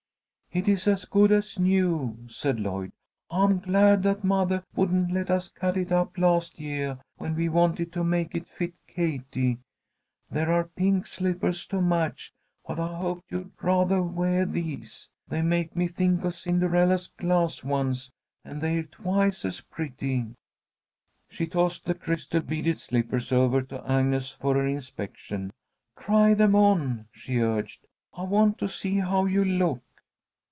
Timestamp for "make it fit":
8.03-8.73